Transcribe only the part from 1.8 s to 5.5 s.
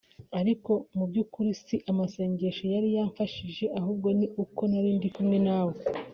amasengesho yari yamfashije ahubwo ni uko nari ndi kumwe